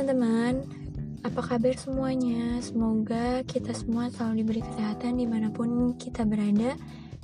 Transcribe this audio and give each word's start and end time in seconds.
teman-teman, 0.00 0.64
apa 1.20 1.44
kabar 1.44 1.76
semuanya? 1.76 2.56
Semoga 2.64 3.44
kita 3.44 3.76
semua 3.76 4.08
selalu 4.08 4.40
diberi 4.40 4.64
kesehatan 4.64 5.20
di 5.20 5.28
mana 5.28 5.52
pun 5.52 5.92
kita 6.00 6.24
berada 6.24 6.72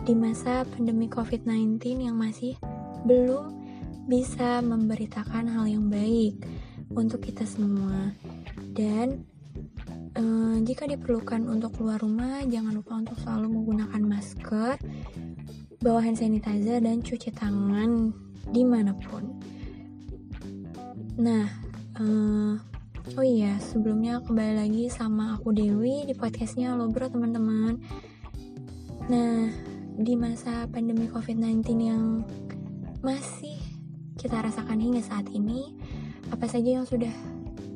di 0.04 0.12
masa 0.12 0.60
pandemi 0.68 1.08
COVID-19 1.08 2.04
yang 2.04 2.20
masih 2.20 2.52
belum 3.08 3.48
bisa 4.04 4.60
memberitakan 4.60 5.48
hal 5.56 5.64
yang 5.72 5.88
baik 5.88 6.36
untuk 6.92 7.24
kita 7.24 7.48
semua. 7.48 8.12
Dan 8.76 9.24
eh, 10.12 10.56
jika 10.60 10.84
diperlukan 10.84 11.48
untuk 11.48 11.80
keluar 11.80 11.96
rumah, 11.96 12.44
jangan 12.44 12.76
lupa 12.76 13.00
untuk 13.00 13.16
selalu 13.24 13.56
menggunakan 13.56 14.02
masker, 14.04 14.76
bawa 15.80 16.04
hand 16.04 16.20
sanitizer, 16.20 16.84
dan 16.84 17.00
cuci 17.00 17.32
tangan 17.32 18.12
di 18.52 18.68
mana 18.68 18.92
pun. 18.92 19.32
Nah, 21.16 21.65
Uh, 21.96 22.60
oh 23.16 23.24
iya, 23.24 23.56
sebelumnya 23.56 24.20
kembali 24.20 24.52
lagi 24.60 24.84
sama 24.92 25.40
aku 25.40 25.48
Dewi 25.48 26.04
di 26.04 26.12
podcastnya 26.12 26.76
Lo 26.76 26.92
Bro 26.92 27.08
teman-teman. 27.08 27.80
Nah, 29.08 29.48
di 29.96 30.12
masa 30.12 30.68
pandemi 30.68 31.08
COVID-19 31.08 31.64
yang 31.80 32.20
masih 33.00 33.56
kita 34.20 34.44
rasakan 34.44 34.76
hingga 34.76 35.00
saat 35.00 35.24
ini, 35.32 35.72
apa 36.28 36.44
saja 36.44 36.76
yang 36.76 36.84
sudah 36.84 37.16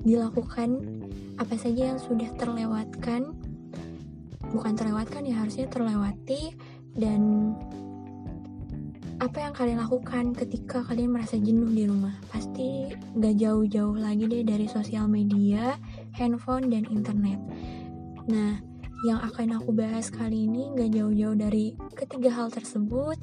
dilakukan, 0.05 0.69
apa 1.41 1.57
saja 1.57 1.97
yang 1.97 2.01
sudah 2.05 2.29
terlewatkan, 2.37 3.33
bukan 4.53 4.73
terlewatkan 4.77 5.25
ya 5.25 5.41
harusnya 5.41 5.65
terlewati 5.73 6.53
dan 6.93 7.57
apa 9.21 9.37
yang 9.37 9.53
kalian 9.53 9.85
lakukan 9.85 10.33
ketika 10.33 10.81
kalian 10.89 11.13
merasa 11.13 11.37
jenuh 11.37 11.69
di 11.69 11.85
rumah? 11.85 12.17
Pasti 12.33 12.89
gak 13.21 13.37
jauh-jauh 13.37 14.01
lagi 14.01 14.25
deh 14.25 14.41
dari 14.41 14.65
sosial 14.65 15.13
media, 15.13 15.77
handphone, 16.17 16.73
dan 16.73 16.89
internet. 16.89 17.37
Nah, 18.33 18.57
yang 19.05 19.21
akan 19.21 19.61
aku 19.61 19.77
bahas 19.77 20.09
kali 20.09 20.49
ini 20.49 20.73
gak 20.73 20.97
jauh-jauh 20.97 21.37
dari 21.37 21.77
ketiga 21.93 22.33
hal 22.33 22.49
tersebut 22.49 23.21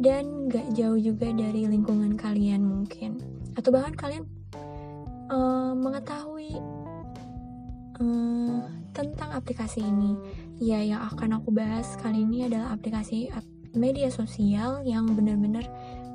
dan 0.00 0.48
gak 0.48 0.72
jauh 0.72 0.96
juga 0.96 1.36
dari 1.36 1.68
lingkungan 1.68 2.16
kalian 2.16 2.64
mungkin. 2.64 3.20
Atau 3.60 3.76
bahkan 3.76 3.92
kalian 3.92 4.24
uh, 5.28 5.76
mengetahui 5.76 6.56
uh, 8.00 8.64
tentang 8.96 9.36
aplikasi 9.36 9.84
ini. 9.84 10.16
Ya, 10.64 10.80
yang 10.80 11.04
akan 11.12 11.44
aku 11.44 11.52
bahas 11.52 11.92
kali 12.00 12.24
ini 12.24 12.48
adalah 12.48 12.72
aplikasi 12.72 13.28
media 13.78 14.10
sosial 14.10 14.82
yang 14.82 15.06
benar-benar 15.14 15.64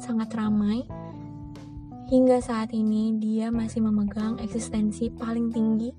sangat 0.04 0.36
ramai. 0.36 0.84
Hingga 2.12 2.44
saat 2.44 2.76
ini 2.76 3.16
dia 3.18 3.50
masih 3.50 3.82
memegang 3.82 4.38
eksistensi 4.44 5.08
paling 5.10 5.50
tinggi 5.50 5.96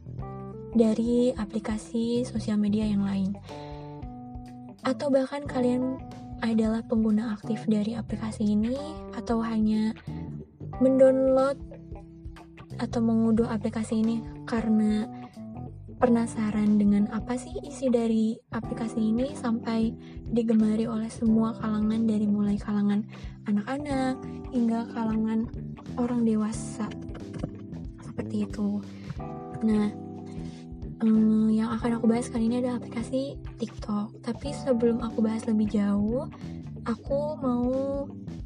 dari 0.77 1.33
aplikasi 1.33 2.23
sosial 2.29 2.61
media 2.61 2.85
yang 2.85 3.03
lain. 3.03 3.33
Atau 4.85 5.09
bahkan 5.09 5.49
kalian 5.49 5.97
adalah 6.45 6.85
pengguna 6.85 7.33
aktif 7.33 7.65
dari 7.65 7.97
aplikasi 7.97 8.53
ini 8.53 8.77
atau 9.17 9.41
hanya 9.41 9.97
mendownload 10.83 11.57
atau 12.77 13.01
mengunduh 13.01 13.47
aplikasi 13.47 14.03
ini 14.03 14.21
karena 14.45 15.07
penasaran 15.99 16.77
dengan 16.77 17.07
apa 17.15 17.39
sih 17.39 17.55
isi 17.63 17.89
dari 17.89 18.35
aplikasi 18.51 19.01
ini 19.15 19.33
sampai 19.39 19.95
digemari 20.31 20.85
oleh 20.91 21.09
semua 21.09 21.55
kalangan 21.59 22.05
dari 22.05 22.27
mulai 22.27 22.59
kalangan 22.59 23.07
anak-anak 23.47 24.19
hingga 24.51 24.87
kalangan 24.91 25.47
orang 25.95 26.27
dewasa 26.27 26.91
seperti 28.03 28.47
itu. 28.47 28.83
Nah, 29.63 29.91
um, 31.03 31.51
yang 31.51 31.71
akan 31.75 31.99
aku 31.99 32.07
bahas 32.07 32.31
kali 32.31 32.47
ini 32.47 32.63
adalah 32.63 32.79
aplikasi 32.79 33.39
TikTok. 33.59 34.23
Tapi 34.23 34.55
sebelum 34.55 35.03
aku 35.03 35.23
bahas 35.23 35.47
lebih 35.47 35.71
jauh, 35.71 36.27
aku 36.87 37.21
mau 37.41 37.71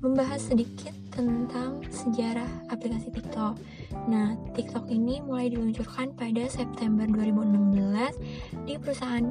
membahas 0.01 0.41
sedikit 0.41 0.95
tentang 1.19 1.83
sejarah 1.91 2.47
aplikasi 2.71 3.11
TikTok. 3.11 3.59
Nah, 4.07 4.39
TikTok 4.55 4.87
ini 4.87 5.19
mulai 5.19 5.51
diluncurkan 5.51 6.15
pada 6.15 6.47
September 6.47 7.11
2016 7.11 8.15
di 8.63 8.79
perusahaan 8.79 9.27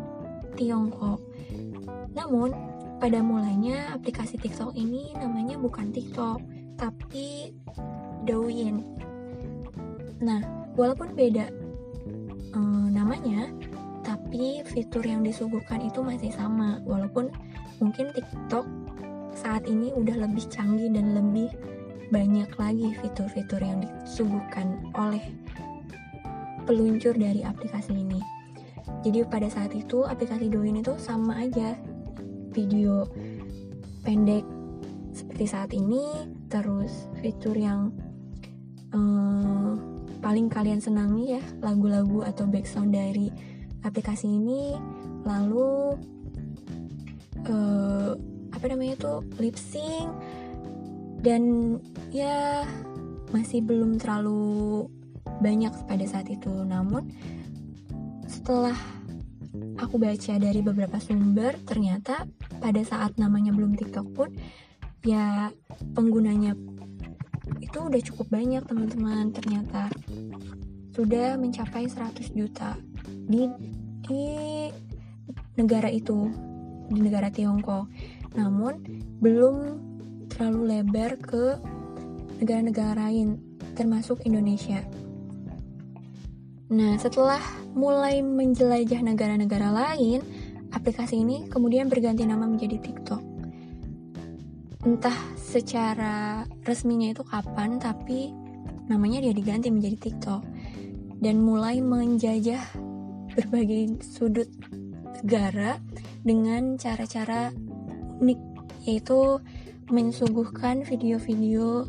Tiongkok. 0.59 1.23
Namun, 2.11 2.51
pada 2.99 3.23
mulanya 3.23 3.95
aplikasi 3.95 4.35
TikTok 4.35 4.75
ini 4.75 5.15
namanya 5.15 5.55
bukan 5.55 5.95
TikTok, 5.95 6.43
tapi 6.75 7.55
Douyin. 8.27 8.83
Nah, 10.19 10.43
walaupun 10.75 11.15
beda 11.15 11.47
eh, 12.51 12.87
namanya, 12.91 13.47
tapi 14.03 14.59
fitur 14.67 15.07
yang 15.07 15.23
disuguhkan 15.23 15.87
itu 15.87 16.03
masih 16.03 16.35
sama. 16.35 16.83
Walaupun 16.83 17.31
mungkin 17.79 18.11
TikTok 18.11 18.67
saat 19.37 19.63
ini 19.69 19.93
udah 19.93 20.27
lebih 20.27 20.49
canggih 20.49 20.89
dan 20.89 21.13
lebih 21.13 21.47
banyak 22.07 22.47
lagi 22.55 22.95
fitur-fitur 23.03 23.59
yang 23.59 23.83
disuguhkan 23.83 24.79
oleh 24.95 25.23
peluncur 26.63 27.15
dari 27.15 27.43
aplikasi 27.43 27.95
ini. 27.95 28.19
Jadi 29.03 29.23
pada 29.27 29.47
saat 29.51 29.75
itu 29.75 30.07
aplikasi 30.07 30.47
Douyin 30.47 30.79
itu 30.79 30.95
sama 30.99 31.35
aja 31.43 31.75
video 32.55 33.07
pendek 34.03 34.43
seperti 35.11 35.45
saat 35.47 35.71
ini, 35.75 36.27
terus 36.47 37.11
fitur 37.19 37.55
yang 37.55 37.91
um, 38.95 39.79
paling 40.23 40.47
kalian 40.47 40.79
senangi 40.79 41.39
ya 41.39 41.43
lagu-lagu 41.59 42.23
atau 42.23 42.47
background 42.47 42.95
dari 42.95 43.27
aplikasi 43.83 44.27
ini, 44.27 44.75
lalu 45.27 45.99
uh, 47.47 48.11
apa 48.55 48.65
namanya 48.73 48.95
tuh 48.97 49.17
lip 49.37 49.59
sync 49.59 50.09
dan 51.21 51.41
ya 52.13 52.63
masih 53.33 53.63
belum 53.65 53.99
terlalu 53.99 54.87
banyak 55.41 55.73
pada 55.85 56.05
saat 56.07 56.29
itu. 56.31 56.49
Namun 56.49 57.11
setelah 58.27 58.75
aku 59.81 59.97
baca 59.97 60.33
dari 60.37 60.61
beberapa 60.61 60.97
sumber 61.01 61.57
ternyata 61.65 62.25
pada 62.61 62.81
saat 62.85 63.17
namanya 63.17 63.53
belum 63.53 63.77
TikTok 63.77 64.07
pun 64.13 64.29
ya 65.05 65.49
penggunanya 65.93 66.57
itu 67.61 67.77
udah 67.79 68.01
cukup 68.01 68.27
banyak 68.31 68.63
teman-teman. 68.65 69.33
Ternyata 69.33 69.89
sudah 70.93 71.37
mencapai 71.37 71.85
100 71.85 72.33
juta 72.33 72.73
di 73.05 73.45
di 74.07 74.23
negara 75.59 75.91
itu 75.91 76.29
di 76.89 76.99
negara 77.03 77.27
Tiongkok. 77.29 77.89
Namun 78.37 78.79
belum 79.19 79.55
terlalu 80.37 80.77
lebar 80.77 81.17
ke 81.17 81.57
negara-negara 82.37 83.09
lain, 83.09 83.41
termasuk 83.73 84.21
Indonesia. 84.21 84.85
Nah, 86.69 86.93
setelah 87.01 87.41
mulai 87.73 88.21
menjelajah 88.21 89.01
negara-negara 89.01 89.73
lain, 89.73 90.21
aplikasi 90.69 91.25
ini 91.25 91.49
kemudian 91.49 91.89
berganti 91.89 92.21
nama 92.21 92.45
menjadi 92.45 92.77
TikTok. 92.77 93.23
Entah 94.85 95.17
secara 95.33 96.45
resminya 96.69 97.09
itu 97.09 97.25
kapan, 97.25 97.81
tapi 97.81 98.29
namanya 98.85 99.25
dia 99.25 99.33
diganti 99.33 99.73
menjadi 99.73 99.97
TikTok. 100.05 100.41
Dan 101.17 101.41
mulai 101.41 101.81
menjajah 101.81 102.61
berbagai 103.33 104.05
sudut 104.05 104.45
negara 105.25 105.81
dengan 106.21 106.77
cara-cara 106.77 107.49
unik, 108.21 108.39
yaitu 108.85 109.41
mensuguhkan 109.87 110.83
video-video 110.83 111.87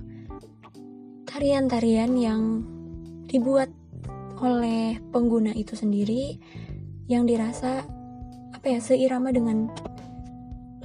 tarian-tarian 1.26 2.14
yang 2.14 2.62
dibuat 3.26 3.68
oleh 4.38 5.02
pengguna 5.10 5.50
itu 5.52 5.74
sendiri 5.74 6.38
yang 7.10 7.26
dirasa 7.26 7.82
apa 8.54 8.66
ya 8.66 8.80
seirama 8.80 9.34
dengan 9.34 9.66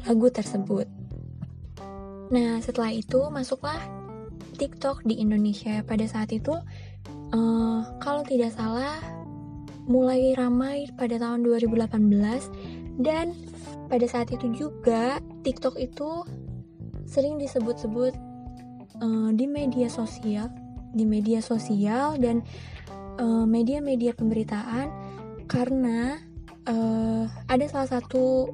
lagu 0.04 0.28
tersebut. 0.34 0.90
Nah 2.34 2.60
setelah 2.66 2.92
itu 2.92 3.30
masuklah 3.30 3.78
TikTok 4.58 5.06
di 5.06 5.22
Indonesia 5.22 5.86
pada 5.86 6.06
saat 6.10 6.34
itu 6.34 6.54
uh, 7.34 7.82
kalau 8.02 8.26
tidak 8.26 8.54
salah 8.54 8.98
mulai 9.86 10.34
ramai 10.34 10.88
pada 10.96 11.20
tahun 11.20 11.44
2018 11.44 13.04
dan 13.04 13.36
pada 13.92 14.06
saat 14.08 14.32
itu 14.32 14.50
juga 14.56 15.20
TikTok 15.44 15.76
itu 15.78 16.24
sering 17.14 17.38
disebut-sebut 17.38 18.18
uh, 18.98 19.30
di 19.38 19.46
media 19.46 19.86
sosial, 19.86 20.50
di 20.90 21.06
media 21.06 21.42
sosial 21.42 22.18
dan 22.22 22.42
eh, 23.18 23.46
media-media 23.46 24.14
uh, 24.14 24.18
pemberitaan 24.18 24.88
karena 25.50 26.18
uh, 26.70 27.26
ada 27.50 27.66
salah 27.70 27.90
satu 27.98 28.50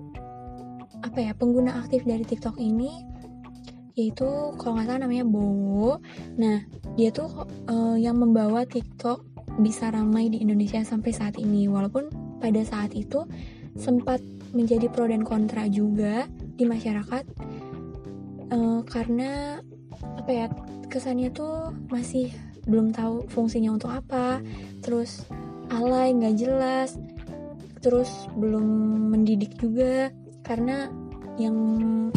apa 0.99 1.19
ya 1.19 1.31
pengguna 1.35 1.79
aktif 1.79 2.03
dari 2.03 2.27
TikTok 2.27 2.59
ini 2.59 3.07
yaitu 3.95 4.27
kalau 4.55 4.79
nggak 4.79 4.87
salah 4.87 5.01
namanya 5.03 5.27
Bowo. 5.27 5.99
Nah 6.39 6.63
dia 6.95 7.11
tuh 7.11 7.27
uh, 7.67 7.99
yang 7.99 8.19
membawa 8.19 8.63
TikTok 8.63 9.23
bisa 9.59 9.91
ramai 9.91 10.31
di 10.31 10.39
Indonesia 10.39 10.79
sampai 10.83 11.11
saat 11.11 11.35
ini 11.35 11.67
walaupun 11.67 12.07
pada 12.39 12.63
saat 12.63 12.95
itu 12.95 13.27
sempat 13.75 14.23
menjadi 14.55 14.87
pro 14.87 15.05
dan 15.07 15.27
kontra 15.27 15.67
juga 15.67 16.25
di 16.55 16.63
masyarakat 16.63 17.23
uh, 18.53 18.81
karena 18.85 19.61
apa 20.19 20.31
ya 20.31 20.45
kesannya 20.89 21.29
tuh 21.29 21.73
masih 21.89 22.33
belum 22.65 22.93
tahu 22.93 23.25
fungsinya 23.29 23.73
untuk 23.73 23.93
apa. 23.93 24.41
Terus 24.85 25.25
alay 25.73 26.13
nggak 26.13 26.35
jelas. 26.37 26.97
Terus 27.79 28.09
belum 28.35 28.65
mendidik 29.13 29.57
juga. 29.57 30.13
Karena 30.45 30.89
yang 31.39 31.57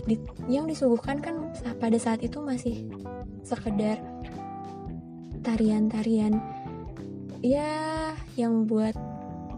di, 0.09 0.19
yang 0.51 0.67
disuguhkan 0.67 1.23
kan 1.23 1.53
pada 1.79 1.97
saat 2.01 2.25
itu 2.25 2.43
masih 2.43 2.89
sekedar 3.45 4.01
tarian-tarian. 5.45 6.41
Ya 7.43 8.15
yang 8.39 8.67
buat 8.67 8.95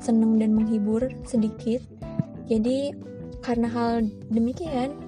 seneng 0.01 0.37
dan 0.41 0.53
menghibur 0.57 1.09
sedikit. 1.25 1.81
Jadi 2.45 2.93
karena 3.41 3.69
hal 3.69 4.09
demikian 4.33 5.04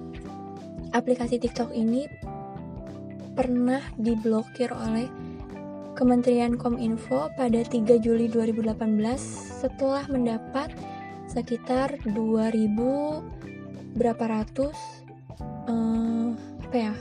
aplikasi 0.97 1.37
TikTok 1.37 1.77
ini 1.77 2.09
pernah 3.37 3.85
diblokir 4.01 4.73
oleh 4.73 5.05
Kementerian 5.93 6.57
Kominfo 6.57 7.29
pada 7.37 7.61
3 7.61 8.01
Juli 8.01 8.25
2018 8.29 8.73
setelah 9.61 10.05
mendapat 10.09 10.73
sekitar 11.29 12.01
2000 12.01 12.73
berapa 13.93 14.23
ratus 14.25 14.77
uh, 15.69 16.33
apa 16.65 16.75
ya 16.77 16.93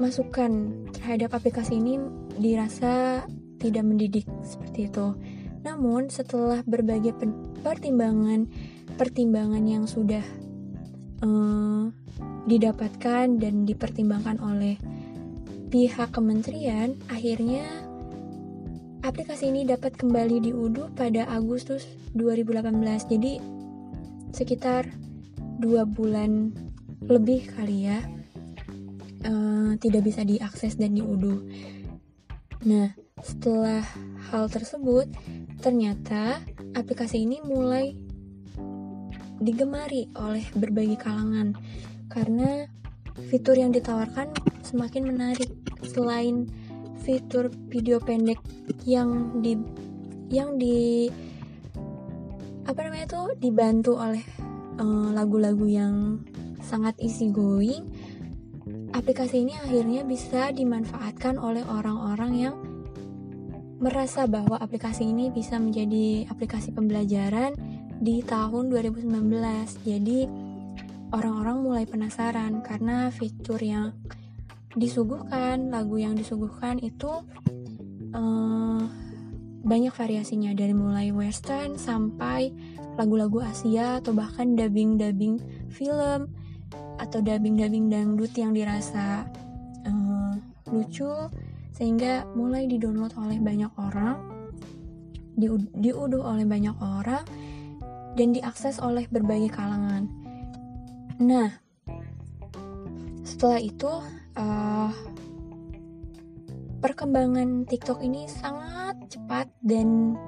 masukan 0.00 0.72
terhadap 0.96 1.36
aplikasi 1.36 1.76
ini 1.76 2.00
dirasa 2.40 3.24
tidak 3.60 3.84
mendidik 3.84 4.26
seperti 4.42 4.88
itu. 4.88 5.14
Namun 5.62 6.10
setelah 6.10 6.64
berbagai 6.66 7.14
pertimbangan 7.62 8.48
pertimbangan 8.98 9.62
yang 9.62 9.84
sudah 9.86 10.24
uh, 11.22 11.88
didapatkan 12.46 13.26
dan 13.38 13.64
dipertimbangkan 13.64 14.42
oleh 14.42 14.76
pihak 15.72 16.12
kementerian, 16.12 16.98
akhirnya 17.08 17.64
aplikasi 19.02 19.48
ini 19.48 19.64
dapat 19.64 19.96
kembali 19.96 20.52
diunduh 20.52 20.92
pada 20.92 21.26
Agustus 21.30 21.88
2018. 22.14 23.08
Jadi 23.08 23.40
sekitar 24.34 24.90
dua 25.62 25.86
bulan 25.86 26.50
lebih 27.06 27.50
kali 27.54 27.90
ya 27.90 27.98
uh, 29.26 29.74
tidak 29.78 30.02
bisa 30.06 30.22
diakses 30.22 30.78
dan 30.78 30.94
diunduh. 30.94 31.40
Nah, 32.62 32.94
setelah 33.22 33.82
hal 34.30 34.46
tersebut, 34.46 35.10
ternyata 35.58 36.38
aplikasi 36.78 37.26
ini 37.26 37.42
mulai 37.42 37.94
digemari 39.42 40.08
oleh 40.16 40.46
berbagai 40.54 40.98
kalangan. 41.02 41.52
Karena 42.08 42.66
fitur 43.28 43.58
yang 43.58 43.74
ditawarkan 43.74 44.32
semakin 44.62 45.02
menarik. 45.10 45.50
Selain 45.82 46.46
fitur 47.02 47.50
video 47.66 47.98
pendek 47.98 48.38
yang 48.86 49.42
di 49.42 49.58
yang 50.30 50.56
di 50.56 51.10
apa 52.64 52.78
namanya 52.86 53.06
tuh? 53.10 53.34
Dibantu 53.36 53.98
oleh 53.98 54.22
eh, 54.78 55.08
lagu-lagu 55.12 55.66
uh, 55.66 55.74
yang 55.82 55.94
sangat 56.62 56.94
easy 57.02 57.28
going 57.28 57.90
aplikasi 58.92 59.42
ini 59.42 59.56
akhirnya 59.58 60.04
bisa 60.04 60.52
dimanfaatkan 60.52 61.40
oleh 61.40 61.64
orang-orang 61.64 62.32
yang 62.36 62.56
merasa 63.82 64.30
bahwa 64.30 64.54
aplikasi 64.62 65.10
ini 65.10 65.32
bisa 65.34 65.58
menjadi 65.58 66.30
aplikasi 66.30 66.70
pembelajaran 66.70 67.56
di 68.02 68.18
tahun 68.26 68.66
2019 68.74 69.14
jadi 69.86 70.26
orang-orang 71.14 71.56
mulai 71.62 71.84
penasaran 71.86 72.58
karena 72.66 73.14
fitur 73.14 73.62
yang 73.62 73.94
disuguhkan, 74.74 75.70
lagu 75.70 76.02
yang 76.02 76.18
disuguhkan 76.18 76.82
itu 76.82 77.22
uh, 78.10 78.82
banyak 79.62 79.94
variasinya. 79.94 80.50
Dari 80.50 80.74
mulai 80.74 81.14
western 81.14 81.78
sampai 81.78 82.50
lagu-lagu 82.98 83.38
Asia 83.44 84.02
atau 84.02 84.16
bahkan 84.16 84.58
dubbing-dubbing 84.58 85.38
film 85.70 86.26
atau 86.98 87.18
dubbing-dubbing 87.22 87.86
dangdut 87.86 88.32
yang 88.34 88.50
dirasa 88.50 89.30
uh, 89.86 90.34
lucu 90.74 91.30
sehingga 91.70 92.26
mulai 92.34 92.66
didownload 92.66 93.14
oleh 93.14 93.38
banyak 93.38 93.70
orang, 93.78 94.16
diuduh 95.78 96.24
oleh 96.24 96.44
banyak 96.44 96.76
orang 96.80 97.24
dan 98.16 98.36
diakses 98.36 98.78
oleh 98.82 99.08
berbagai 99.08 99.52
kalangan. 99.52 100.08
Nah, 101.22 101.50
setelah 103.22 103.60
itu 103.62 103.92
uh, 104.36 104.90
perkembangan 106.82 107.64
TikTok 107.70 108.02
ini 108.02 108.26
sangat 108.26 108.98
cepat 109.06 109.46
dan 109.62 110.18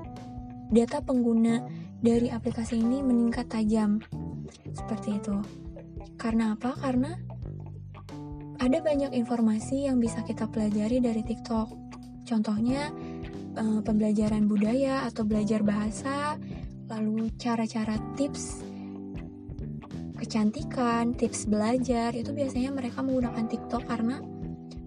data 0.71 1.03
pengguna 1.03 1.61
dari 2.01 2.31
aplikasi 2.31 2.81
ini 2.81 3.03
meningkat 3.03 3.51
tajam. 3.51 4.01
Seperti 4.73 5.19
itu. 5.19 5.37
Karena 6.15 6.55
apa? 6.55 6.79
Karena 6.79 7.13
ada 8.63 8.79
banyak 8.81 9.13
informasi 9.13 9.91
yang 9.91 9.99
bisa 9.99 10.23
kita 10.23 10.49
pelajari 10.49 11.03
dari 11.03 11.21
TikTok. 11.27 11.69
Contohnya 12.25 12.89
uh, 13.59 13.81
pembelajaran 13.85 14.49
budaya 14.49 15.05
atau 15.05 15.27
belajar 15.27 15.61
bahasa, 15.61 16.39
lalu 16.89 17.33
cara-cara 17.41 17.97
tips 18.17 18.61
kecantikan, 20.15 21.13
tips 21.17 21.45
belajar, 21.51 22.15
itu 22.15 22.31
biasanya 22.33 22.71
mereka 22.73 23.03
menggunakan 23.05 23.45
TikTok 23.51 23.83
karena 23.85 24.23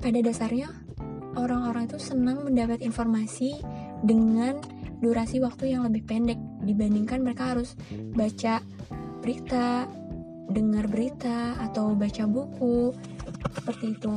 pada 0.02 0.20
dasarnya 0.24 0.72
orang-orang 1.38 1.86
itu 1.86 2.00
senang 2.02 2.42
mendapat 2.42 2.82
informasi 2.82 3.62
dengan 4.02 4.58
durasi 4.98 5.38
waktu 5.38 5.78
yang 5.78 5.86
lebih 5.86 6.10
pendek 6.10 6.40
dibandingkan 6.66 7.22
mereka 7.22 7.54
harus 7.54 7.78
baca 8.18 8.66
berita, 9.22 9.86
dengar 10.50 10.90
berita, 10.90 11.60
atau 11.70 11.94
baca 11.94 12.24
buku, 12.26 12.96
seperti 13.54 13.94
itu. 13.94 14.14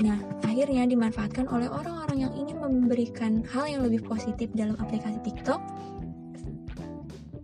Nah, 0.00 0.16
akhirnya 0.46 0.88
dimanfaatkan 0.88 1.50
oleh 1.50 1.68
orang-orang 1.68 2.28
yang 2.28 2.32
ingin 2.38 2.62
memberikan 2.62 3.44
hal 3.50 3.66
yang 3.68 3.82
lebih 3.84 4.06
positif 4.06 4.48
dalam 4.54 4.78
aplikasi 4.78 5.18
TikTok 5.26 5.60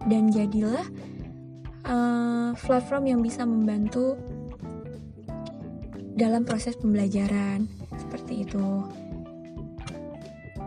dan 0.08 0.32
jadilah 0.32 0.84
uh, 1.84 2.50
platform 2.56 3.04
yang 3.06 3.20
bisa 3.20 3.44
membantu 3.44 4.16
dalam 6.18 6.42
proses 6.42 6.74
pembelajaran 6.74 7.70
seperti 7.94 8.42
itu. 8.42 8.66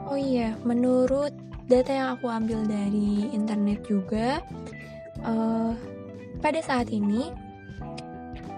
Oh 0.08 0.20
iya, 0.20 0.56
menurut 0.64 1.36
data 1.68 1.92
yang 1.92 2.08
aku 2.16 2.28
ambil 2.32 2.64
dari 2.68 3.28
internet 3.32 3.84
juga, 3.88 4.40
uh, 5.24 5.76
pada 6.40 6.60
saat 6.64 6.88
ini 6.92 7.32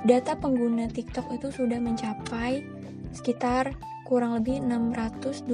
data 0.06 0.38
pengguna 0.38 0.90
TikTok 0.90 1.34
itu 1.34 1.50
sudah 1.50 1.80
mencapai 1.82 2.66
sekitar 3.13 3.74
kurang 4.06 4.38
lebih 4.38 4.62
625 4.62 5.48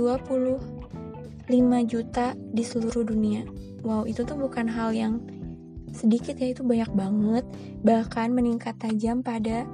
juta 1.88 2.36
di 2.36 2.64
seluruh 2.64 3.04
dunia. 3.08 3.44
Wow, 3.82 4.04
itu 4.06 4.28
tuh 4.28 4.36
bukan 4.36 4.68
hal 4.68 4.92
yang 4.92 5.24
sedikit 5.96 6.38
ya 6.38 6.52
itu 6.52 6.62
banyak 6.62 6.92
banget. 6.94 7.46
Bahkan 7.82 8.36
meningkat 8.36 8.78
tajam 8.78 9.24
pada 9.24 9.66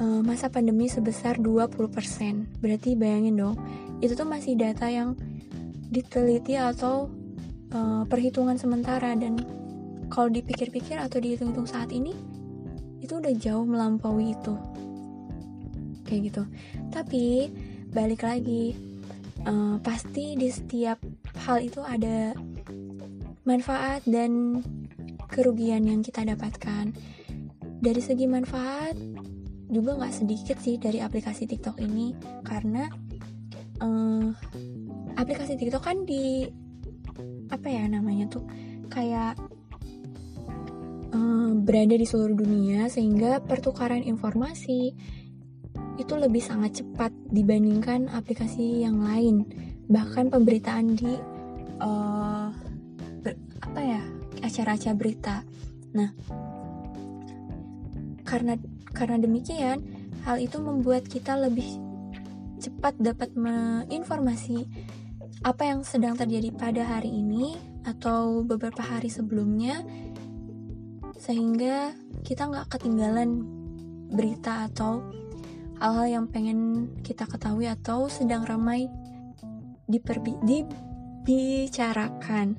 uh, 0.00 0.20
masa 0.24 0.48
pandemi 0.48 0.88
sebesar 0.88 1.38
20% 1.40 2.60
berarti 2.60 2.96
bayangin 2.96 3.36
dong 3.36 3.56
itu 4.04 4.12
tuh 4.12 4.28
masih 4.28 4.56
data 4.56 4.88
yang 4.88 5.16
diteliti 5.88 6.58
atau 6.58 7.08
uh, 7.72 8.02
perhitungan 8.08 8.56
sementara. 8.60 9.12
Dan 9.16 9.40
kalau 10.12 10.28
dipikir-pikir 10.30 11.00
atau 11.00 11.18
dihitung-hitung 11.20 11.68
saat 11.68 11.92
ini 11.92 12.12
itu 13.00 13.20
udah 13.20 13.32
jauh 13.36 13.64
melampaui 13.64 14.34
itu. 14.34 14.54
Kayak 16.06 16.20
gitu. 16.32 16.42
Tapi 16.92 17.50
balik 17.90 18.26
lagi 18.26 18.76
uh, 19.46 19.76
pasti 19.80 20.34
di 20.34 20.50
setiap 20.50 21.00
hal 21.46 21.62
itu 21.62 21.80
ada 21.80 22.34
manfaat 23.46 24.02
dan 24.04 24.60
kerugian 25.30 25.86
yang 25.86 26.02
kita 26.02 26.26
dapatkan. 26.26 26.92
Dari 27.76 28.00
segi 28.02 28.26
manfaat 28.26 28.98
juga 29.70 29.98
nggak 29.98 30.14
sedikit 30.14 30.56
sih 30.62 30.78
dari 30.78 31.02
aplikasi 31.02 31.46
TikTok 31.46 31.78
ini 31.82 32.14
karena 32.46 32.86
uh, 33.82 34.30
aplikasi 35.18 35.58
TikTok 35.58 35.82
kan 35.82 36.06
di 36.06 36.46
apa 37.50 37.66
ya 37.70 37.86
namanya 37.86 38.30
tuh 38.30 38.44
kayak 38.90 39.34
uh, 41.14 41.50
berada 41.62 41.94
di 41.98 42.06
seluruh 42.06 42.38
dunia 42.38 42.86
sehingga 42.86 43.42
pertukaran 43.42 44.02
informasi 44.02 44.94
itu 45.96 46.14
lebih 46.16 46.44
sangat 46.44 46.84
cepat 46.84 47.12
dibandingkan 47.32 48.12
aplikasi 48.12 48.84
yang 48.84 49.00
lain 49.00 49.48
bahkan 49.86 50.28
pemberitaan 50.28 50.98
di 50.98 51.14
uh, 51.80 52.50
ber, 53.22 53.32
apa 53.62 53.80
ya 53.80 54.02
acara-acara 54.42 54.94
berita. 54.98 55.36
Nah, 55.96 56.10
karena 58.26 58.58
karena 58.92 59.16
demikian, 59.20 59.84
hal 60.26 60.42
itu 60.42 60.58
membuat 60.58 61.06
kita 61.06 61.38
lebih 61.38 61.80
cepat 62.60 62.98
dapat 62.98 63.32
menginformasi 63.36 64.66
apa 65.44 65.68
yang 65.68 65.84
sedang 65.84 66.16
terjadi 66.16 66.50
pada 66.56 66.82
hari 66.82 67.12
ini 67.12 67.54
atau 67.86 68.42
beberapa 68.42 68.82
hari 68.82 69.06
sebelumnya 69.12 69.84
sehingga 71.20 71.94
kita 72.26 72.48
nggak 72.50 72.66
ketinggalan 72.72 73.44
berita 74.10 74.66
atau 74.66 75.04
hal-hal 75.80 76.06
yang 76.20 76.26
pengen 76.30 76.88
kita 77.04 77.26
ketahui 77.28 77.68
atau 77.68 78.08
sedang 78.08 78.44
ramai 78.48 78.88
diperbi 79.86 80.34
dibicarakan. 80.42 82.56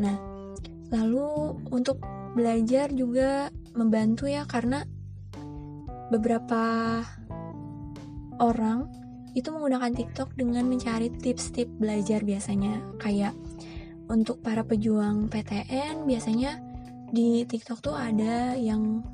Nah, 0.00 0.16
lalu 0.90 1.56
untuk 1.72 2.00
belajar 2.36 2.92
juga 2.92 3.48
membantu 3.72 4.28
ya 4.28 4.44
karena 4.44 4.84
beberapa 6.12 7.00
orang 8.38 8.86
itu 9.36 9.52
menggunakan 9.52 9.92
TikTok 9.92 10.32
dengan 10.36 10.64
mencari 10.64 11.12
tips-tips 11.12 11.76
belajar 11.76 12.24
biasanya 12.24 12.80
kayak 12.96 13.36
untuk 14.08 14.40
para 14.40 14.64
pejuang 14.64 15.28
PTN 15.28 16.08
biasanya 16.08 16.56
di 17.12 17.44
TikTok 17.44 17.84
tuh 17.84 17.96
ada 17.96 18.56
yang 18.56 19.04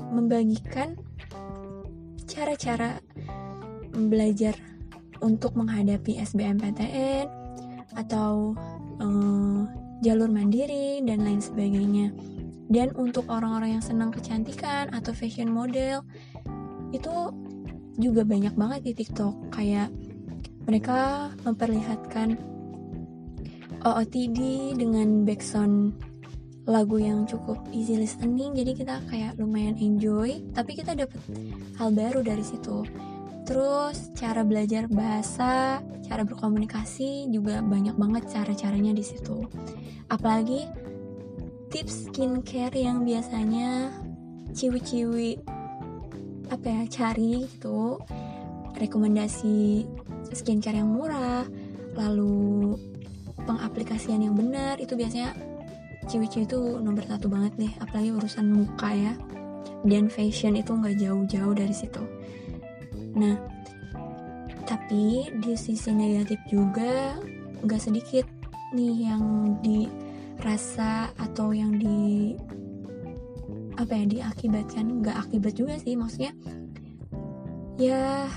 membagikan 0.00 0.96
cara-cara 2.42 2.98
belajar 3.94 4.58
untuk 5.22 5.54
menghadapi 5.54 6.18
SBMPTN 6.18 7.30
atau 7.94 8.58
uh, 8.98 9.62
jalur 10.02 10.26
mandiri 10.26 10.98
dan 11.06 11.22
lain 11.22 11.38
sebagainya. 11.38 12.10
Dan 12.66 12.90
untuk 12.98 13.30
orang-orang 13.30 13.78
yang 13.78 13.84
senang 13.84 14.10
kecantikan 14.10 14.90
atau 14.90 15.14
fashion 15.14 15.54
model 15.54 16.02
itu 16.90 17.30
juga 17.94 18.26
banyak 18.26 18.58
banget 18.58 18.80
di 18.90 18.92
TikTok 18.98 19.54
kayak 19.54 19.94
mereka 20.66 21.30
memperlihatkan 21.46 22.34
OOTD 23.86 24.74
dengan 24.82 25.22
background 25.22 25.94
lagu 26.62 26.94
yang 27.02 27.26
cukup 27.26 27.58
easy 27.74 27.98
listening 27.98 28.54
jadi 28.54 28.72
kita 28.78 28.94
kayak 29.10 29.34
lumayan 29.34 29.74
enjoy 29.82 30.38
tapi 30.54 30.78
kita 30.78 30.94
dapat 30.94 31.18
hal 31.78 31.90
baru 31.90 32.22
dari 32.22 32.44
situ. 32.46 32.86
Terus 33.42 34.14
cara 34.14 34.46
belajar 34.46 34.86
bahasa 34.86 35.82
cara 36.06 36.22
berkomunikasi 36.22 37.26
juga 37.34 37.58
banyak 37.58 37.98
banget 37.98 38.30
cara-caranya 38.30 38.94
di 38.94 39.02
situ. 39.02 39.42
Apalagi 40.06 40.70
tips 41.74 42.12
skincare 42.12 42.78
yang 42.78 43.02
biasanya 43.02 43.90
ciwi-ciwi 44.54 45.42
apa 46.52 46.66
ya 46.68 46.82
cari 46.86 47.48
gitu. 47.50 47.98
Rekomendasi 48.78 49.82
skincare 50.30 50.78
yang 50.78 50.94
murah 50.94 51.42
lalu 51.98 52.78
pengaplikasian 53.44 54.22
yang 54.22 54.38
benar 54.38 54.78
itu 54.78 54.94
biasanya 54.94 55.34
ciwi-ciwi 56.12 56.44
itu 56.44 56.60
nomor 56.84 57.08
satu 57.08 57.32
banget 57.32 57.52
deh 57.56 57.72
apalagi 57.80 58.12
urusan 58.12 58.52
muka 58.52 58.92
ya. 58.92 59.16
Dan 59.82 60.12
fashion 60.12 60.60
itu 60.60 60.76
nggak 60.76 61.00
jauh-jauh 61.00 61.54
dari 61.56 61.72
situ. 61.72 62.04
Nah 63.16 63.40
tapi 64.68 65.32
di 65.40 65.56
sisi 65.56 65.90
negatif 65.90 66.36
juga 66.52 67.16
nggak 67.64 67.80
sedikit 67.80 68.26
nih 68.76 69.08
yang 69.08 69.56
dirasa 69.64 71.10
atau 71.16 71.56
yang 71.56 71.80
di 71.80 72.36
apa 73.80 73.96
ya 73.96 74.04
diakibatkan. 74.04 75.00
Nggak 75.00 75.16
akibat 75.16 75.56
juga 75.56 75.80
sih 75.80 75.96
maksudnya 75.96 76.36
ya 77.80 78.28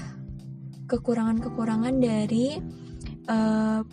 kekurangan-kekurangan 0.88 2.00
dari 2.00 2.56
uh, 3.28 3.84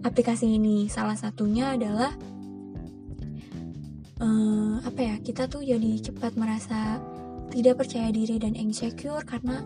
aplikasi 0.00 0.56
ini. 0.56 0.88
Salah 0.88 1.14
satunya 1.14 1.76
adalah 1.76 2.33
uh, 4.24 4.80
apa 4.80 5.00
ya 5.04 5.14
kita 5.20 5.44
tuh 5.46 5.60
jadi 5.60 6.00
cepat 6.00 6.40
merasa 6.40 6.98
tidak 7.52 7.84
percaya 7.84 8.08
diri 8.08 8.40
dan 8.40 8.56
insecure 8.56 9.22
karena 9.22 9.60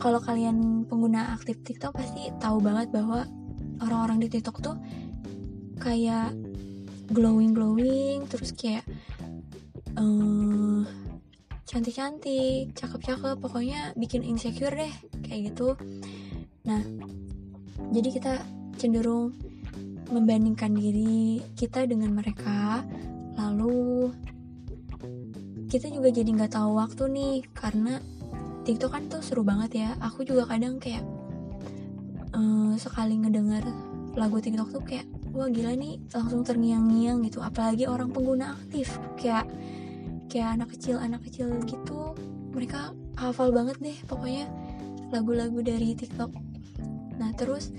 kalau 0.00 0.18
kalian 0.18 0.88
pengguna 0.88 1.36
aktif 1.36 1.60
TikTok 1.60 1.92
pasti 1.92 2.32
tahu 2.40 2.64
banget 2.64 2.88
bahwa 2.88 3.28
orang-orang 3.84 4.24
di 4.24 4.28
TikTok 4.32 4.56
tuh 4.64 4.76
kayak 5.78 6.32
glowing 7.12 7.52
glowing 7.52 8.24
terus 8.26 8.50
kayak 8.56 8.82
uh, 10.00 10.82
cantik-cantik, 11.68 12.72
cakep-cakep, 12.72 13.36
pokoknya 13.44 13.92
bikin 13.92 14.24
insecure 14.24 14.72
deh 14.72 14.94
kayak 15.20 15.52
gitu. 15.52 15.76
Nah, 16.64 16.80
jadi 17.92 18.08
kita 18.08 18.32
cenderung 18.80 19.36
membandingkan 20.08 20.72
diri 20.72 21.44
kita 21.60 21.84
dengan 21.84 22.16
mereka, 22.16 22.80
lalu 23.38 24.10
kita 25.70 25.86
juga 25.94 26.10
jadi 26.10 26.26
nggak 26.34 26.58
tahu 26.58 26.80
waktu 26.80 27.02
nih 27.12 27.34
karena 27.54 28.02
TikTok 28.66 28.90
kan 28.92 29.04
tuh 29.08 29.22
seru 29.22 29.46
banget 29.46 29.80
ya. 29.86 29.90
Aku 30.02 30.26
juga 30.26 30.44
kadang 30.44 30.76
kayak 30.82 31.06
uh, 32.34 32.74
sekali 32.76 33.16
ngedenger 33.16 33.64
lagu 34.18 34.42
TikTok 34.42 34.68
tuh 34.74 34.82
kayak 34.82 35.06
wah 35.30 35.46
gila 35.46 35.72
nih 35.78 36.02
langsung 36.10 36.42
terngiang-ngiang 36.42 37.22
gitu. 37.24 37.38
Apalagi 37.40 37.86
orang 37.86 38.10
pengguna 38.10 38.58
aktif. 38.58 38.98
Kayak 39.16 39.46
kayak 40.28 40.60
anak 40.60 40.68
kecil 40.76 41.00
anak 41.00 41.24
kecil 41.24 41.48
gitu 41.64 42.12
mereka 42.52 42.92
hafal 43.16 43.48
banget 43.48 43.80
deh 43.80 43.98
pokoknya 44.04 44.44
lagu-lagu 45.08 45.64
dari 45.64 45.96
TikTok. 45.96 46.32
Nah 47.16 47.32
terus 47.32 47.72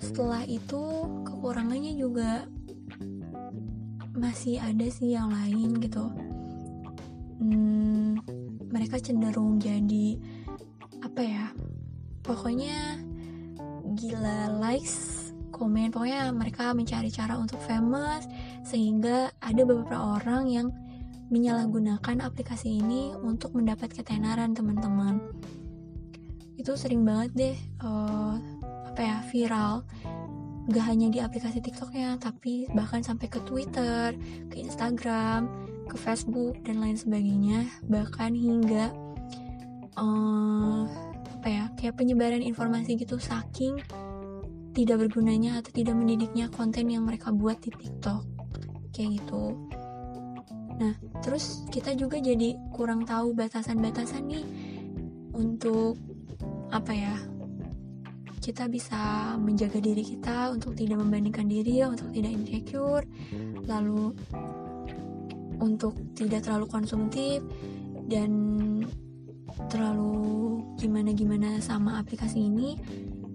setelah 0.00 0.44
itu 0.44 0.80
kekurangannya 1.24 1.96
juga 1.96 2.44
masih 4.18 4.58
ada 4.58 4.86
sih 4.90 5.14
yang 5.14 5.30
lain 5.30 5.78
gitu. 5.78 6.10
Hmm, 7.38 8.18
mereka 8.68 8.98
cenderung 8.98 9.62
jadi 9.62 10.18
apa 10.98 11.22
ya 11.22 11.46
pokoknya 12.26 12.98
gila 13.94 14.58
likes 14.58 15.30
komen 15.54 15.94
pokoknya 15.94 16.34
mereka 16.34 16.74
mencari 16.74 17.08
cara 17.10 17.38
untuk 17.38 17.62
famous 17.62 18.26
sehingga 18.66 19.30
ada 19.38 19.62
beberapa 19.62 20.18
orang 20.18 20.50
yang 20.50 20.68
menyalahgunakan 21.28 22.24
aplikasi 22.24 22.80
ini 22.80 23.12
untuk 23.20 23.52
mendapat 23.52 23.92
ketenaran 23.92 24.56
teman-teman. 24.56 25.20
Itu 26.56 26.74
sering 26.74 27.04
banget 27.04 27.30
deh 27.36 27.56
uh, 27.84 28.34
apa 28.88 29.00
ya 29.00 29.16
viral 29.28 29.84
gak 30.68 30.84
hanya 30.84 31.08
di 31.08 31.18
aplikasi 31.18 31.64
TikTok 31.64 31.96
ya 31.96 32.16
tapi 32.20 32.68
bahkan 32.76 33.00
sampai 33.00 33.26
ke 33.32 33.40
Twitter 33.44 34.12
ke 34.52 34.56
Instagram 34.60 35.48
ke 35.88 35.96
Facebook 35.96 36.60
dan 36.64 36.84
lain 36.84 36.96
sebagainya 36.96 37.64
bahkan 37.88 38.36
hingga 38.36 38.92
uh, 39.96 40.84
apa 41.40 41.48
ya 41.48 41.64
kayak 41.80 41.96
penyebaran 41.96 42.44
informasi 42.44 43.00
gitu 43.00 43.16
saking 43.16 43.80
tidak 44.76 45.08
bergunanya 45.08 45.58
atau 45.58 45.72
tidak 45.72 45.96
mendidiknya 45.96 46.52
konten 46.52 46.92
yang 46.92 47.08
mereka 47.08 47.32
buat 47.32 47.56
di 47.64 47.72
TikTok 47.72 48.22
kayak 48.92 49.24
gitu 49.24 49.56
Nah, 50.78 50.94
terus 51.20 51.66
kita 51.74 51.92
juga 51.98 52.22
jadi 52.22 52.54
kurang 52.70 53.02
tahu 53.02 53.34
batasan-batasan 53.34 54.30
nih 54.30 54.46
untuk 55.34 55.98
apa 56.70 56.94
ya? 56.94 57.14
Kita 58.48 58.64
bisa 58.64 59.36
menjaga 59.36 59.76
diri 59.76 60.00
kita 60.00 60.48
untuk 60.48 60.72
tidak 60.72 61.04
membandingkan 61.04 61.44
diri 61.52 61.84
untuk 61.84 62.08
tidak 62.16 62.32
insecure, 62.32 63.04
lalu 63.68 64.16
untuk 65.60 65.92
tidak 66.16 66.48
terlalu 66.48 66.64
konsumtif 66.64 67.44
dan 68.08 68.32
terlalu 69.68 70.64
gimana-gimana 70.80 71.60
sama 71.60 72.00
aplikasi 72.00 72.48
ini. 72.48 72.80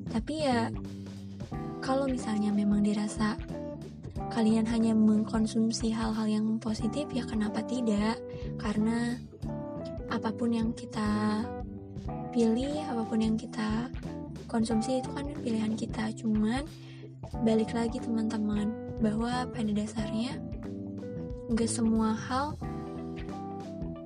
Tapi 0.10 0.34
ya 0.50 0.74
kalau 1.86 2.10
misalnya 2.10 2.50
memang 2.50 2.82
dirasa 2.82 3.38
kalian 4.34 4.66
hanya 4.66 4.98
mengkonsumsi 4.98 5.94
hal-hal 5.94 6.26
yang 6.26 6.58
positif 6.58 7.06
ya 7.14 7.22
kenapa 7.22 7.62
tidak 7.70 8.18
karena 8.58 9.22
apa 10.10 10.34
pun 10.34 10.58
yang 10.58 10.74
kita 10.74 11.46
pilih 12.34 12.82
apa 12.90 13.06
pun 13.06 13.22
yang 13.22 13.38
kita 13.38 13.94
konsumsi 14.54 15.02
itu 15.02 15.10
kan 15.18 15.26
pilihan 15.42 15.74
kita. 15.74 16.14
Cuman 16.14 16.62
balik 17.42 17.74
lagi 17.74 17.98
teman-teman 17.98 18.70
bahwa 19.02 19.50
pada 19.50 19.72
dasarnya 19.74 20.38
nggak 21.50 21.66
semua 21.66 22.14
hal 22.14 22.54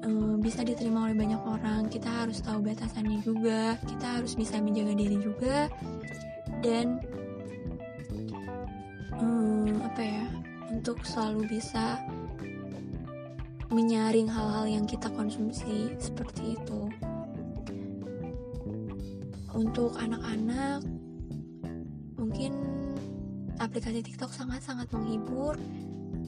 um, 0.08 0.40
bisa 0.40 0.64
diterima 0.64 1.12
oleh 1.12 1.20
banyak 1.20 1.42
orang. 1.44 1.92
Kita 1.92 2.08
harus 2.08 2.40
tahu 2.40 2.64
batasannya 2.64 3.20
juga 3.28 3.76
kita 3.84 4.24
harus 4.24 4.40
bisa 4.40 4.64
menjaga 4.64 4.96
diri 4.96 5.20
juga 5.20 5.68
dan 6.64 7.04
um, 9.20 9.84
apa 9.84 10.02
ya 10.02 10.26
untuk 10.72 11.04
selalu 11.04 11.60
bisa 11.60 12.00
menyaring 13.68 14.32
hal-hal 14.32 14.64
yang 14.64 14.86
kita 14.88 15.12
konsumsi 15.12 15.92
seperti 16.00 16.56
itu 16.56 16.88
untuk 19.58 19.98
anak-anak 19.98 20.86
mungkin 22.14 22.54
aplikasi 23.58 24.06
TikTok 24.06 24.30
sangat-sangat 24.30 24.86
menghibur 24.94 25.58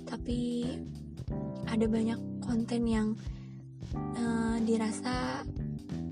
tapi 0.09 0.65
ada 1.69 1.86
banyak 1.86 2.17
konten 2.41 2.89
yang 2.89 3.07
uh, 4.17 4.57
dirasa 4.65 5.45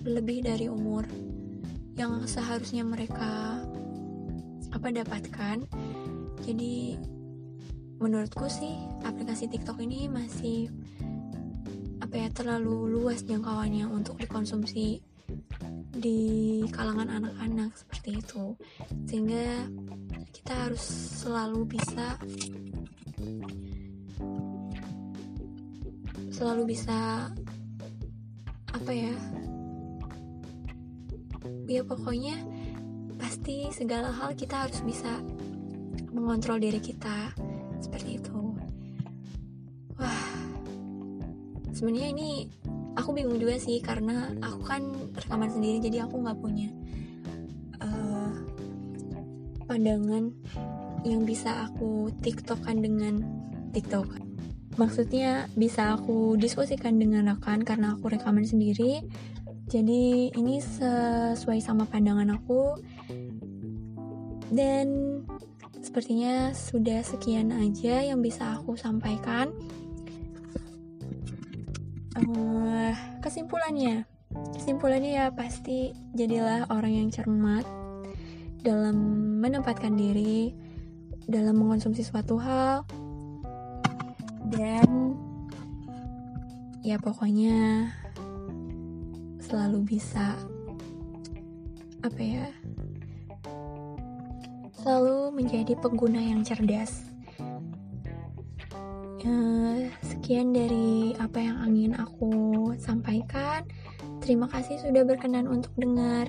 lebih 0.05 0.45
dari 0.45 0.69
umur 0.69 1.09
yang 1.97 2.29
seharusnya 2.29 2.85
mereka 2.85 3.65
apa 4.69 4.87
dapatkan. 4.93 5.65
Jadi 6.45 6.93
menurutku 7.97 8.45
sih 8.45 8.77
aplikasi 9.01 9.49
TikTok 9.49 9.81
ini 9.81 10.05
masih 10.05 10.69
apa 11.97 12.13
ya 12.13 12.29
terlalu 12.29 12.93
luas 12.93 13.25
jangkauannya 13.25 13.89
untuk 13.89 14.21
dikonsumsi 14.21 15.01
di 15.97 16.61
kalangan 16.69 17.09
anak-anak 17.09 17.73
seperti 17.73 18.21
itu. 18.21 18.53
Sehingga 19.09 19.67
kita 20.31 20.53
harus 20.69 20.85
selalu 21.19 21.65
bisa 21.65 22.15
selalu 26.31 26.77
bisa 26.77 27.27
apa 28.69 28.91
ya 28.93 29.15
ya 31.65 31.81
pokoknya 31.81 32.37
pasti 33.17 33.73
segala 33.73 34.13
hal 34.13 34.37
kita 34.37 34.69
harus 34.69 34.85
bisa 34.85 35.09
mengontrol 36.13 36.61
diri 36.61 36.77
kita 36.77 37.33
seperti 37.81 38.21
itu. 38.21 38.39
Wah 39.97 40.29
sebenarnya 41.73 42.09
ini 42.13 42.31
aku 42.97 43.13
bingung 43.13 43.37
juga 43.37 43.61
sih 43.61 43.77
karena 43.79 44.33
aku 44.41 44.61
kan 44.65 44.81
rekaman 45.13 45.53
sendiri 45.53 45.77
jadi 45.77 46.09
aku 46.09 46.17
nggak 46.25 46.39
punya 46.41 46.69
uh, 47.77 48.33
pandangan 49.69 50.33
yang 51.05 51.23
bisa 51.23 51.69
aku 51.69 52.09
tiktokan 52.25 52.81
dengan 52.81 53.21
tiktok. 53.71 54.09
Maksudnya 54.77 55.49
bisa 55.57 55.97
aku 55.97 56.37
diskusikan 56.37 57.01
dengan 57.01 57.33
rekan 57.33 57.65
karena 57.65 57.97
aku 57.97 58.13
rekaman 58.13 58.45
sendiri. 58.45 59.01
Jadi 59.67 60.31
ini 60.31 60.61
sesuai 60.61 61.59
sama 61.59 61.85
pandangan 61.89 62.33
aku. 62.33 62.77
Dan 64.47 65.19
sepertinya 65.81 66.55
sudah 66.55 67.03
sekian 67.03 67.51
aja 67.51 68.05
yang 68.05 68.23
bisa 68.23 68.57
aku 68.61 68.79
sampaikan 68.79 69.51
uh, 72.17 72.93
kesimpulannya. 73.21 74.05
Kesimpulannya 74.57 75.11
ya 75.23 75.27
pasti 75.31 75.93
jadilah 76.17 76.67
orang 76.73 76.93
yang 77.05 77.09
cermat 77.13 77.63
dalam 78.65 78.95
menempatkan 79.39 79.95
diri 79.95 80.51
dalam 81.27 81.59
mengonsumsi 81.59 82.03
suatu 82.03 82.39
hal 82.39 82.83
dan 84.47 85.15
ya 86.83 86.95
pokoknya 86.99 87.91
selalu 89.43 89.95
bisa 89.95 90.35
apa 92.03 92.19
ya 92.19 92.47
selalu 94.87 95.35
menjadi 95.35 95.75
pengguna 95.83 96.23
yang 96.23 96.47
cerdas. 96.47 97.03
Ya, 99.19 99.35
sekian 100.27 100.51
dari 100.51 101.15
apa 101.23 101.39
yang 101.39 101.71
ingin 101.71 101.95
aku 101.95 102.27
sampaikan. 102.75 103.63
Terima 104.19 104.43
kasih 104.51 104.75
sudah 104.75 105.07
berkenan 105.07 105.47
untuk 105.47 105.71
dengar. 105.79 106.27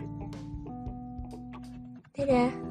Dadah 2.15 2.68